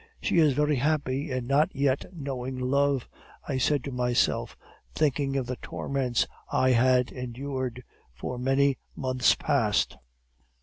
"'She 0.19 0.39
is 0.39 0.53
very 0.53 0.77
happy 0.77 1.29
in 1.29 1.45
not 1.45 1.69
yet 1.75 2.05
knowing 2.11 2.57
love,' 2.57 3.07
I 3.47 3.59
said 3.59 3.83
to 3.83 3.91
myself, 3.91 4.57
thinking 4.95 5.37
of 5.37 5.45
the 5.45 5.57
torments 5.57 6.25
I 6.51 6.71
had 6.71 7.11
endured 7.11 7.83
for 8.11 8.39
many 8.39 8.79
months 8.95 9.35
past. 9.35 9.97